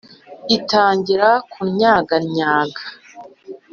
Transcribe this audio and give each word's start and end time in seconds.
itangira 0.55 1.29
kunnyagannyaga 1.51 2.81